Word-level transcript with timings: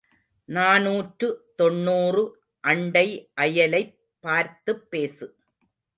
நாநூற்று 0.45 1.53
தொன்னூறு 1.55 2.43
அண்டை 2.59 3.31
அயலைப் 3.33 3.99
பார்த்துப் 4.19 4.89
பேசு. 4.89 5.35